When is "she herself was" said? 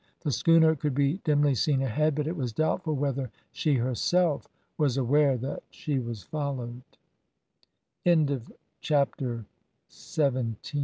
3.51-4.97